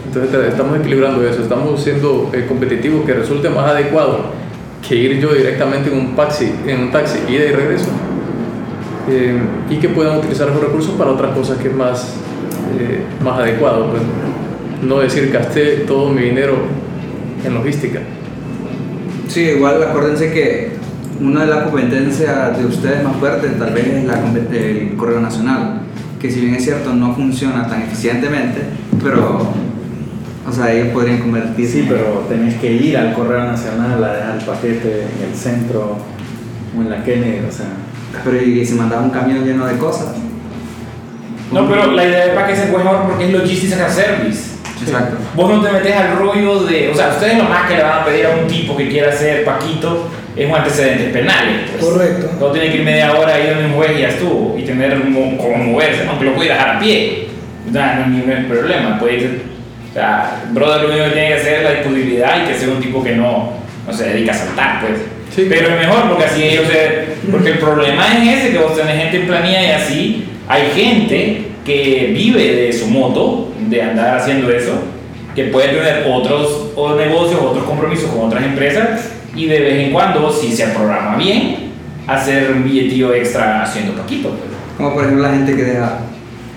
[0.07, 4.19] Entonces estamos equilibrando eso, estamos siendo eh, competitivos que resulte más adecuado
[4.87, 7.89] que ir yo directamente en un taxi, en un taxi ida y regreso
[9.09, 12.17] eh, y que puedan utilizar esos recursos para otras cosas que es más,
[12.79, 13.91] eh, más adecuado.
[13.91, 14.03] pues.
[14.83, 16.84] No decir gasté todo mi dinero
[17.45, 18.01] en logística.
[19.29, 20.73] Sí, igual acuérdense que
[21.21, 24.21] una de las competencias de ustedes más fuertes tal vez es la,
[24.53, 25.81] el correo nacional,
[26.21, 28.63] que si bien es cierto no funciona tan eficientemente,
[29.03, 29.53] pero,
[30.49, 34.39] o sea, ellos podrían convertirse Sí, pero tenés que ir al Correo Nacional a dejar
[34.39, 35.99] el paquete en el centro
[36.77, 37.67] o en la Kennedy, o sea.
[38.25, 40.15] Pero y si mandas un camión lleno de cosas.
[41.53, 44.54] No, pero la idea de paquete es mejor porque es logistics as a service.
[44.87, 45.17] Exacto.
[45.35, 46.89] Vos no te metes al rollo de.
[46.91, 49.13] O sea, ustedes lo más que le van a pedir a un tipo que quiera
[49.13, 51.71] ser Paquito es un antecedentes penales.
[51.73, 51.85] Pues.
[51.85, 52.31] Correcto.
[52.41, 54.57] No tiene que ir media hora ahí donde un juez y ya estuvo.
[54.59, 57.29] Y tener mo- cómo moverse, aunque lo puede dejar a pie.
[57.69, 58.99] O sea, no hay ningún problema.
[58.99, 59.43] Puede ir.
[59.91, 62.69] O sea, brother, lo único que tiene que hacer es la disponibilidad y que sea
[62.69, 63.53] un tipo que no,
[63.87, 65.01] no se dedica a saltar, pues.
[65.35, 65.47] Sí.
[65.49, 67.15] Pero es mejor porque así ellos se.
[67.31, 70.25] Porque el problema es ese, que vos tenés gente en planilla y así.
[70.49, 74.73] Hay gente que vive de su moto, de andar haciendo eso,
[75.35, 79.93] que puede tener otros o negocios, otros compromisos con otras empresas y de vez en
[79.93, 81.73] cuando, si se programa bien,
[82.07, 84.29] hacer un billetillo extra haciendo paquito.
[84.31, 84.41] Pues.
[84.77, 85.99] Como por ejemplo la gente que deja.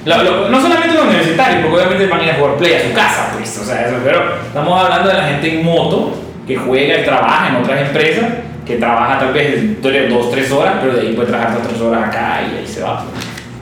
[0.06, 2.82] Lo- lo- no solamente los universitarios, porque obviamente van a ir a jugar play a
[2.88, 6.14] su casa, pues, o sea, eso, pero estamos hablando de la gente en moto
[6.48, 8.26] que juega y trabaja en otras empresas,
[8.66, 12.08] que trabaja tal vez dos, tres horas, pero de ahí puede trabajar dos, tres horas
[12.08, 13.04] acá y ahí se va.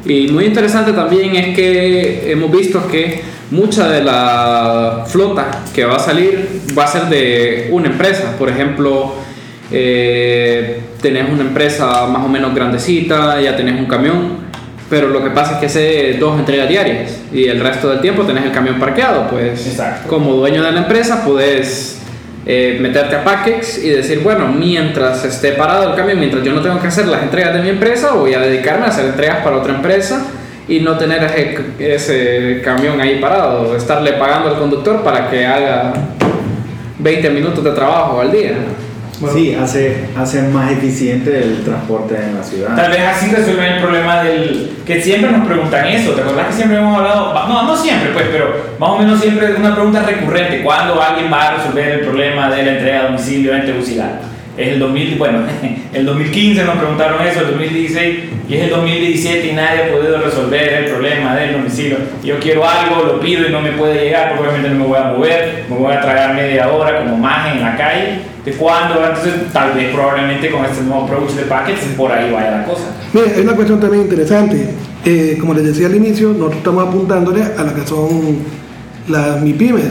[0.06, 5.96] Y muy interesante también es que hemos visto que mucha de la flota que va
[5.96, 8.36] a salir va a ser de una empresa.
[8.38, 9.14] Por ejemplo,
[9.72, 14.38] eh, tenés una empresa más o menos grandecita, ya tenés un camión,
[14.90, 18.24] pero lo que pasa es que hace dos entregas diarias y el resto del tiempo
[18.24, 19.28] tenés el camión parqueado.
[19.28, 20.08] Pues Exacto.
[20.08, 22.05] como dueño de la empresa puedes
[22.48, 26.62] eh, meterte a Packex y decir, bueno, mientras esté parado el camión, mientras yo no
[26.62, 29.58] tengo que hacer las entregas de mi empresa, voy a dedicarme a hacer entregas para
[29.58, 30.24] otra empresa
[30.68, 31.24] y no tener
[31.80, 35.94] ese, camión ahí parado, estarle pagando al conductor para que haga
[37.00, 38.54] 20 minutos de trabajo al día.
[39.34, 42.76] Sí, hace, hace más eficiente el transporte en la ciudad.
[42.76, 44.78] Tal vez así resuelven el problema del...
[44.86, 47.34] que siempre nos preguntan eso, ¿te acuerdas que siempre hemos hablado?
[47.48, 51.32] No, no siempre, pues, pero más o menos siempre es una pregunta recurrente, ¿cuándo alguien
[51.32, 54.35] va a resolver el problema de la entrega a domicilio en Tegucigalpa?
[54.58, 55.40] Es el 2000, bueno,
[55.94, 60.22] el 2015 nos preguntaron eso, el 2016 y es el 2017 y nadie ha podido
[60.22, 61.98] resolver el problema del domicilio.
[62.24, 64.98] Yo quiero algo, lo pido y no me puede llegar porque obviamente no me voy
[64.98, 68.20] a mover, me voy a tragar media hora como más en la calle.
[68.46, 69.04] ¿De cuándo?
[69.04, 72.84] Entonces tal vez probablemente con este nuevo approach de packets por ahí vaya la cosa.
[73.12, 74.70] Mire, hay una cuestión también interesante.
[75.04, 78.38] Eh, como les decía al inicio, nosotros estamos apuntándole a las que son
[79.08, 79.86] las MIPIMES.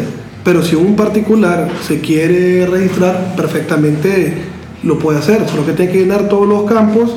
[0.45, 4.54] Pero si un particular se quiere registrar, perfectamente
[4.85, 5.49] lo puede hacer.
[5.49, 7.11] Solo que tiene que llenar todos los campos,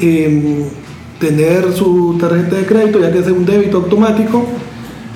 [0.00, 0.64] eh,
[1.18, 4.46] tener su tarjeta de crédito, ya que es un débito automático.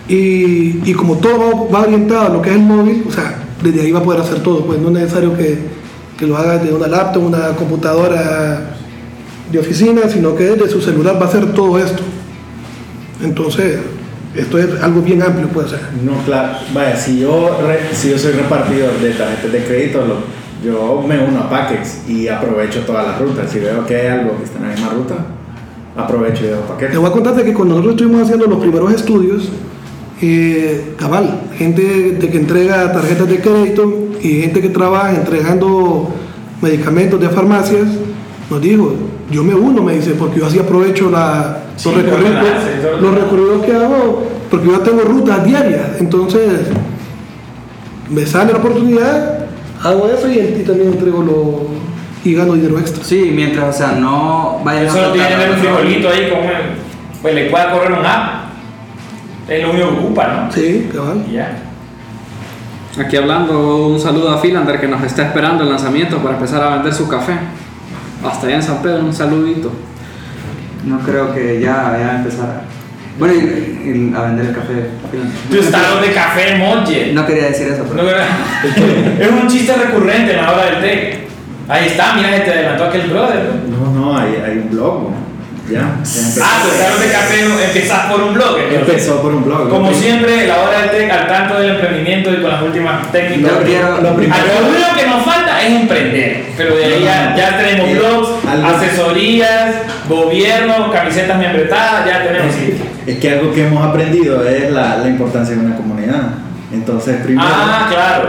[0.07, 3.91] Y, como todo va, orientado a lo que es el móvil, o sea, desde ahí
[3.93, 4.67] va a poder hacer todo.
[4.67, 5.73] Pues no es necesario que,
[6.27, 8.77] lo haga de una laptop, una computadora
[9.53, 12.03] de oficina, sino que desde su celular va a hacer todo esto.
[13.23, 13.79] Entonces,
[14.35, 16.59] esto es algo bien amplio, o sea, No, claro.
[16.73, 17.59] Vaya, si yo,
[17.93, 22.29] si yo soy repartidor de tarjetas de crédito, lo- yo me uno a Paquex y
[22.29, 23.51] aprovecho todas las rutas.
[23.51, 25.15] Si veo que hay algo que está en la misma ruta,
[25.97, 26.99] aprovecho y dejo Te paquetes.
[26.99, 29.49] voy a contar de que cuando nosotros estuvimos haciendo los primeros estudios,
[30.21, 36.09] eh, cabal, gente de que entrega tarjetas de crédito y gente que trabaja entregando
[36.63, 37.87] medicamentos de farmacias,
[38.51, 38.95] nos dijo,
[39.31, 43.01] yo me uno, me dice, porque yo así aprovecho la, Sí, los, recorridos, ordenarse.
[43.01, 46.61] los recorridos que hago, porque yo tengo rutas diarias, entonces
[48.11, 49.47] me sale la oportunidad,
[49.85, 51.69] hago eso y, y también entrego lo
[52.25, 53.05] y gano dinero extra.
[53.05, 56.63] Sí, mientras, o sea, no vayan Eso tiene que tener un frijolito ahí con el,
[57.21, 58.45] pues le pueda correr un app.
[59.49, 60.53] Es lo único que ocupa, ¿no?
[60.53, 61.25] Sí, cabal.
[61.31, 61.59] Ya.
[62.99, 66.71] Aquí hablando, un saludo a Philander que nos está esperando el lanzamiento para empezar a
[66.77, 67.35] vender su café.
[68.25, 69.71] Hasta allá en San Pedro, un saludito.
[70.87, 72.63] No creo que ya vaya a empezar.
[73.19, 74.89] Bueno, y, y a vender el café.
[75.51, 77.13] Tu estado de café Molle.
[77.13, 78.11] No quería decir eso, No, pero.
[79.21, 81.25] es un chiste recurrente en la hora del té.
[81.69, 83.43] Ahí está, mira, se te adelantó aquel brother.
[83.71, 83.91] ¿no?
[83.91, 85.03] No, no, hay, hay un blog.
[85.11, 85.24] ¿no?
[85.71, 85.81] Ya.
[85.81, 88.59] Ah, tu estado de café empezás por un blog.
[88.59, 88.89] entonces.
[88.89, 89.71] Empezó por un blog.
[89.71, 89.97] Como ¿no?
[89.97, 93.53] siempre, la hora del té al tanto del emprendimiento y con las últimas técnicas.
[93.53, 96.45] Lo primero- lo único que nos falta es emprender.
[96.57, 99.75] Pero de ahí ya, ya tenemos Eh, blogs, algo- asesorías,
[100.07, 102.55] gobierno, camisetas membretadas, ya tenemos.
[103.07, 106.23] Es que algo que hemos aprendido es la, la importancia de una comunidad.
[106.73, 107.49] Entonces, primero.
[107.51, 108.29] Ah, claro.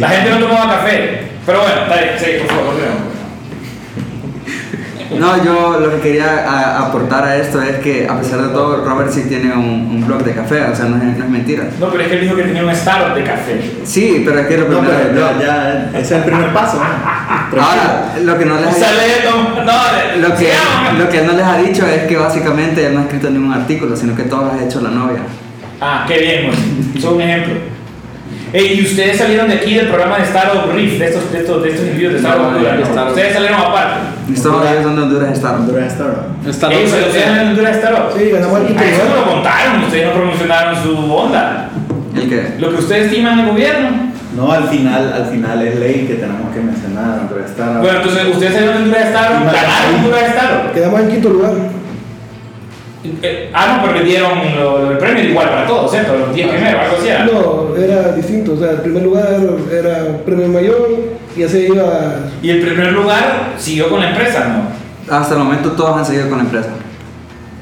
[0.00, 1.24] La gente no tomaba café.
[1.44, 2.74] Pero bueno, está bien, sí, por favor.
[5.20, 8.84] No, yo lo que quería a- aportar a esto es que, a pesar de todo,
[8.84, 11.64] Robert sí tiene un, un blog de café, o sea, no es, no es mentira.
[11.78, 13.60] No, pero es que él dijo que tenía un startup de café.
[13.84, 15.40] Sí, pero es que lo No, primero pero blog.
[15.40, 16.76] ya, ya, ese es el primer paso.
[16.78, 16.84] ¿no?
[17.62, 18.86] Ahora, lo que no les ha
[19.24, 20.52] no, no, Lo que,
[20.98, 23.52] lo que él no les ha dicho es que básicamente él no ha escrito ningún
[23.52, 25.20] artículo, sino que todo lo ha hecho la novia.
[25.80, 27.02] Ah, qué bien, güey.
[27.02, 27.54] Son un ejemplo.
[28.54, 31.70] Y ustedes salieron de aquí del programa de Startup Reef, de estos, de estos, de
[31.70, 32.84] estos envíos de Startup No, Honduras, ¿no?
[32.86, 33.08] Startup.
[33.08, 34.00] Ustedes salieron aparte.
[34.32, 35.54] Estos ellos son de Honduras Star.
[35.56, 35.92] Honduras
[36.46, 37.76] ustedes salieron de Honduras.
[38.16, 41.68] Sí, ganamos el quinto Ah, eso no lo contaron, ustedes no promocionaron su onda.
[42.14, 42.54] ¿El qué?
[42.60, 43.88] Lo que ustedes estiman el gobierno.
[44.36, 47.82] No, al final, al final es ley que tenemos que mencionar Honduras Startup.
[47.82, 50.72] Bueno, entonces ustedes salieron de Honduras Startup, Y ganaron Honduras Startup.
[50.72, 51.52] Quedamos en quinto lugar.
[53.22, 56.16] Eh, ah, no, pero le dieron lo, el premio igual para todos, ¿cierto?
[56.16, 57.08] Los 10 primeros, algo así.
[57.32, 58.54] No, era distinto.
[58.54, 59.28] O sea, el primer lugar
[59.70, 60.88] era premio mayor
[61.36, 61.84] y así iba.
[62.42, 65.14] Y el primer lugar siguió con la empresa, ¿no?
[65.14, 66.68] Hasta el momento todos han seguido con la empresa.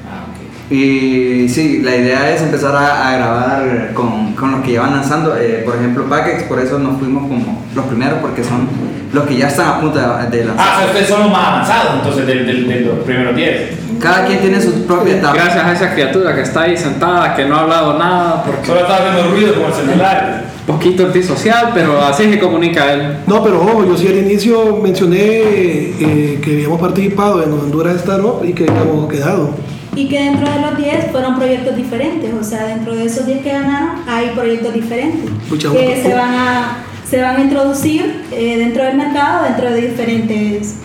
[0.08, 0.72] Ah, ok.
[0.72, 4.92] Y sí, la idea es empezar a, a grabar con, con los que ya van
[4.94, 5.36] lanzando.
[5.36, 8.68] Eh, por ejemplo, Pakex, por eso nos fuimos como los primeros, porque son
[9.12, 10.66] los que ya están a punto de, de lanzar.
[10.68, 13.81] Ah, o sea, ustedes son los más avanzados entonces de, de- de los primeros 10.
[14.02, 15.34] Cada quien tiene su propia etapa.
[15.34, 18.80] Gracias a esa criatura que está ahí sentada, que no ha hablado nada, porque Solo
[18.80, 20.44] estaba haciendo ruido como el celular.
[20.66, 23.18] poquito antisocial, pero así se comunica él.
[23.28, 28.44] No, pero ojo, yo sí al inicio mencioné eh, que habíamos participado en Honduras Startup
[28.44, 29.50] y que habíamos quedado.
[29.94, 33.42] Y que dentro de los 10 fueron proyectos diferentes, o sea, dentro de esos 10
[33.42, 38.56] que ganaron hay proyectos diferentes Pucha, que se van a, se van a introducir eh,
[38.58, 40.76] dentro del mercado, dentro de diferentes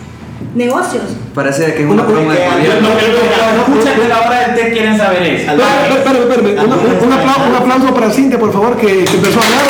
[0.58, 1.04] negocios.
[1.34, 2.88] Parece que es Una- broma de gobierno.
[2.90, 5.48] los escuchan de la hora del té quieren saber es.
[5.48, 6.64] Al- Espérame, espérame.
[6.64, 6.76] Una-
[7.46, 9.64] un, aplauso, para Cintia, por favor, que, empezó a hablar.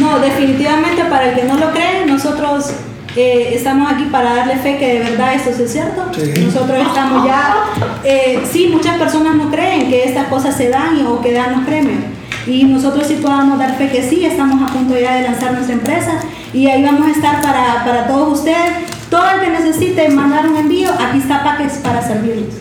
[0.00, 2.70] No, definitivamente para el que no lo cree, nosotros
[3.16, 6.02] eh, estamos aquí para darle fe que de verdad esto es cierto.
[6.14, 6.32] Sí.
[6.44, 7.54] Nosotros estamos ya,
[8.02, 11.52] eh, sí, muchas personas no creen que estas cosas se dan y- o que dan
[11.52, 12.02] los premios.
[12.46, 15.74] Y nosotros sí podamos dar fe que sí, estamos a punto ya de lanzar nuestra
[15.74, 16.12] empresa
[16.52, 18.70] y ahí vamos a estar para, para todos ustedes.
[19.10, 22.54] Todo el que necesite mandar un envío, aquí está Paquex para servirles.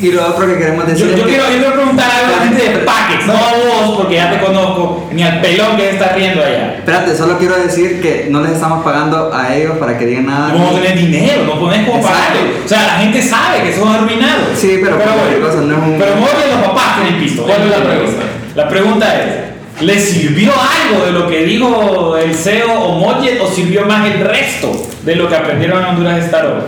[0.00, 2.30] Y lo otro que queremos decir Yo, es yo que quiero, yo quiero preguntar a
[2.30, 5.90] la gente de Packets, no a vos, porque ya te conozco, ni al pelón que
[5.90, 6.76] está riendo allá.
[6.78, 10.54] Espérate, solo quiero decir que no les estamos pagando a ellos para que digan nada.
[10.54, 12.40] No tenés dinero, no pones como pagarle.
[12.64, 14.48] O sea, la gente sabe que son arruinados.
[14.56, 17.42] Sí, pero cualquier cosa, no es un- Pero los papás tienen pisto.
[17.44, 18.22] ¿Cuál es la pregunta?
[18.60, 23.50] La pregunta es, ¿le sirvió algo de lo que dijo el CEO o Mojet o
[23.50, 24.70] sirvió más el resto
[25.02, 26.64] de lo que aprendieron en Honduras Startup?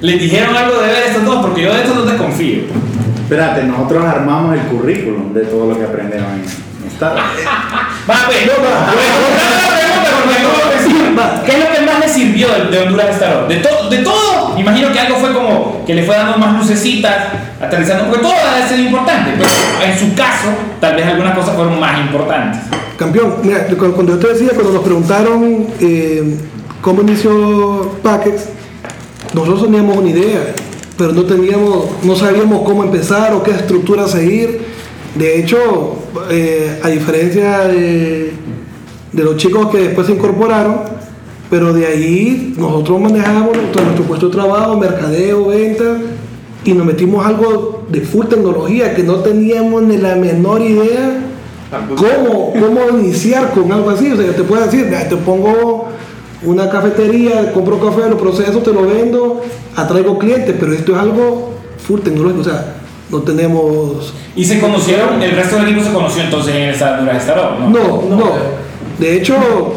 [0.00, 1.46] ¿Les dijeron algo de ver estos dos?
[1.46, 2.62] Porque yo de estos no te confío.
[3.22, 6.42] Espérate, nosotros armamos el currículum de todo lo que aprendieron en,
[6.90, 7.22] Startup.
[8.10, 8.52] Va, pues, no.
[11.46, 13.46] ¿Qué es lo que más le sirvió de, de Honduras Startup?
[13.46, 14.58] De, todo de todo.
[14.58, 17.28] Imagino que algo fue como que le fue dando más lucecitas,
[17.60, 19.34] aterrizando, porque todo debe ser importante.
[19.38, 19.48] Pero
[19.88, 20.48] en su caso,
[20.80, 22.60] tal vez algunas cosas fueron más importantes.
[22.96, 26.36] Campeón, mira, cu- cuando yo te decía, cuando nos preguntaron eh,
[26.80, 28.46] cómo inició Paquex,
[29.34, 30.54] nosotros teníamos una idea,
[30.96, 34.62] pero no teníamos, no sabíamos cómo empezar o qué estructura seguir.
[35.14, 35.94] De hecho,
[36.30, 38.32] eh, a diferencia de,
[39.12, 40.80] los chicos que después se incorporaron,
[41.50, 45.84] pero de ahí nosotros nuestro, nuestro puesto de trabajo, mercadeo, venta,
[46.64, 51.20] y nos metimos algo de full tecnología que no teníamos ni la menor idea
[51.70, 54.10] ¿Cómo, ¿Cómo iniciar con algo así?
[54.10, 55.88] O sea, te puedo decir, "Mira, te pongo
[56.42, 59.42] una cafetería, compro café, lo proceso, te lo vendo,
[59.76, 61.50] atraigo clientes, pero esto es algo
[61.86, 62.74] full tecnológico, o sea,
[63.10, 64.14] no tenemos...
[64.36, 65.20] ¿Y se conocieron?
[65.20, 67.58] ¿El resto del equipo se conoció entonces en esta Dura Startup?
[67.60, 67.68] No.
[67.68, 68.32] No, no.
[68.98, 69.34] De hecho,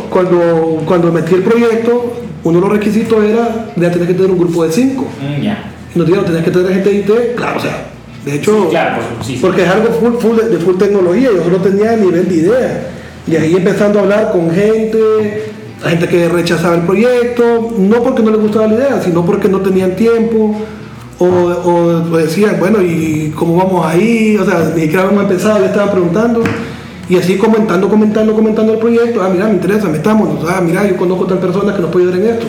[0.10, 2.14] cuando, cuando metí el proyecto,
[2.44, 5.06] uno de los requisitos era, ya tener que tener un grupo de cinco.
[5.20, 5.72] Mm, ya.
[5.96, 7.88] Nos dijeron, tenés que tener gente de IT, claro, o sea,
[8.26, 11.58] de hecho, Claro, sí, porque es algo full, full de, de full tecnología, yo no
[11.58, 12.88] tenía nivel de idea.
[13.28, 15.52] Y ahí empezando a hablar con gente,
[15.84, 19.62] gente que rechazaba el proyecto, no porque no les gustaba la idea, sino porque no
[19.62, 20.56] tenían tiempo,
[21.18, 24.38] o, o decían, bueno, ¿y cómo vamos ahí?
[24.38, 26.44] O sea, ni siquiera habíamos empezado, le estaban preguntando.
[27.10, 30.96] Y así comentando, comentando, comentando el proyecto, ah, mira, me interesa, metámonos, ah, mira, yo
[30.96, 32.48] conozco a tal persona que nos puede ayudar en esto.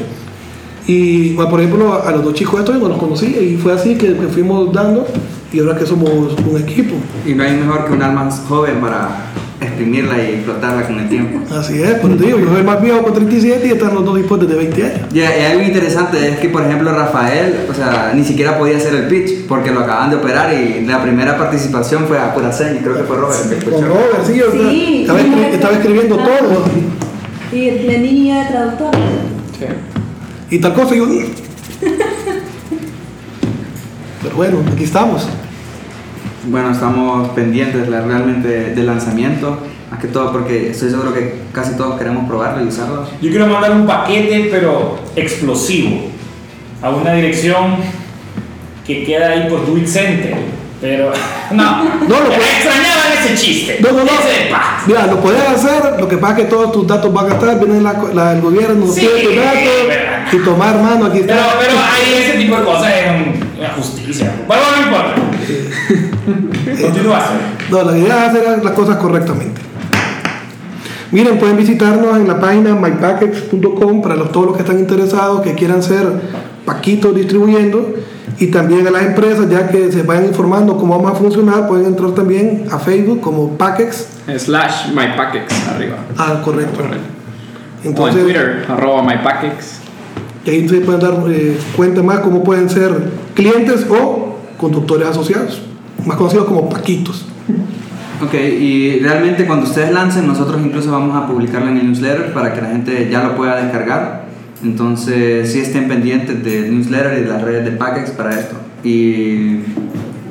[0.86, 3.72] Y bueno, por ejemplo, a los dos chicos estos yo no los conocía y fue
[3.72, 5.06] así que, que fuimos dando
[5.52, 6.94] y ahora que somos un equipo.
[7.26, 9.26] Y no hay mejor que un alma joven para
[9.60, 11.38] exprimirla y explotarla con el tiempo.
[11.54, 14.16] Así es, pues te digo, yo soy más viejo con 37 y están los dos
[14.16, 15.00] después de 20 años.
[15.14, 18.92] Y, y algo interesante es que, por ejemplo, Rafael, o sea, ni siquiera podía hacer
[18.94, 22.80] el pitch porque lo acaban de operar y la primera participación fue a pura seña,
[22.82, 23.38] creo que fue Robert.
[23.52, 23.86] el que Con escuchó.
[23.88, 26.64] Robert, sí, yo Sí, estaba, sí, escri- estaba escribiendo todo
[27.52, 28.98] Y la niña traductora.
[30.52, 30.94] Y tal cosa.
[30.94, 31.24] y yo, "Mm".
[34.22, 35.26] Pero bueno, aquí estamos.
[36.46, 39.58] Bueno, estamos pendientes realmente del lanzamiento,
[39.90, 43.06] más que todo porque estoy seguro que casi todos queremos probarlo y usarlo.
[43.20, 46.08] Yo quiero mandar un paquete, pero explosivo,
[46.82, 47.76] a una dirección
[48.86, 50.34] que queda ahí por Do It Center.
[50.80, 51.12] Pero,
[51.52, 52.91] no, No, lo puedes- extrañaban
[53.24, 53.78] ese chiste.
[53.80, 54.04] No, no, no.
[54.04, 54.50] Ese.
[54.86, 57.58] Mira, lo puedes hacer, lo que pasa es que todos tus datos van a estar,
[57.58, 61.34] viene la, la- el gobierno, Sí, pide tus datos, y tomar mano, aquí está.
[61.34, 64.32] Pero, pero ahí ese tipo de cosas es un- una justicia.
[64.46, 65.14] Bueno, no importa.
[66.82, 67.20] Continúa.
[67.70, 69.60] No, la idea es hacer las cosas correctamente.
[71.10, 75.54] Miren, pueden visitarnos en la página mypackets.com para los, todos los que están interesados, que
[75.54, 76.06] quieran ser
[76.64, 77.94] paquitos distribuyendo,
[78.42, 81.86] y también a las empresas, ya que se vayan informando cómo vamos a funcionar, pueden
[81.86, 84.08] entrar también a Facebook como Packex.
[84.36, 85.98] Slash mypackex arriba.
[86.18, 86.80] Ah, correcto.
[86.82, 89.78] o en Twitter, arroba mypackex.
[90.44, 95.62] y ahí se pueden dar eh, cuenta más cómo pueden ser clientes o conductores asociados,
[96.04, 97.26] más conocidos como paquitos.
[98.24, 102.52] Ok, y realmente cuando ustedes lancen, nosotros incluso vamos a publicarlo en el newsletter para
[102.52, 104.21] que la gente ya lo pueda descargar.
[104.62, 108.56] Entonces, sí estén pendientes del newsletter y de las redes de Packex para esto.
[108.84, 109.60] Y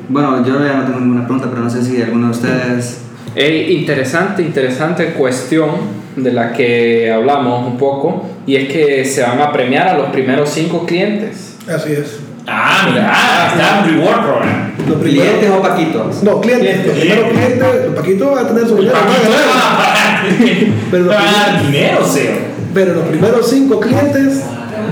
[0.10, 3.02] bueno, yo ya no tengo ninguna pregunta, pero no sé si alguno de ustedes.
[3.36, 9.40] Eh, interesante, interesante cuestión de la que hablamos un poco y es que se van
[9.40, 11.58] a premiar a los primeros cinco clientes.
[11.68, 12.20] Así es.
[12.48, 14.72] Ah, mira, ah, está un reward program.
[14.88, 16.24] Lo primero- ¿Clientes o Paquitos?
[16.24, 16.86] No, clientes.
[16.88, 18.96] Los primeros clientes, el Paquito va a tener su dinero.
[18.96, 20.38] ganar.
[20.38, 20.74] van.
[20.92, 22.36] Pero Le lo van a primero- dinero, Seo.
[22.74, 24.42] Pero los primeros cinco clientes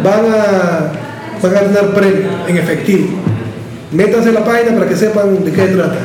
[0.03, 0.91] van a,
[1.41, 3.07] van a tener premio en efectivo.
[3.91, 5.95] Métanse en la página para que sepan de qué se trata.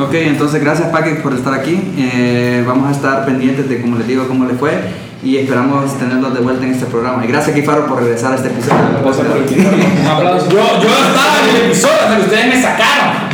[0.00, 1.92] Ok, entonces gracias Packex por estar aquí.
[1.98, 4.72] Eh, vamos a estar pendientes de, como les digo, cómo les fue.
[5.22, 7.24] Y esperamos tenerlos de vuelta en este programa.
[7.24, 8.76] Y gracias Kifaro por regresar a este episodio.
[10.00, 10.48] Un aplauso.
[10.48, 13.28] Yo, yo estaba en el episodio que ustedes me sacaron.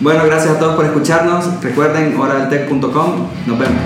[0.00, 1.62] Bueno, gracias a todos por escucharnos.
[1.62, 3.26] Recuerden, horadeltech.com.
[3.46, 3.80] Nos vemos.